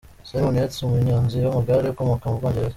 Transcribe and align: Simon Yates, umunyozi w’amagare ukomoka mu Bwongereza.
Simon 0.27 0.55
Yates, 0.59 0.77
umunyozi 0.87 1.37
w’amagare 1.43 1.85
ukomoka 1.89 2.25
mu 2.29 2.37
Bwongereza. 2.39 2.69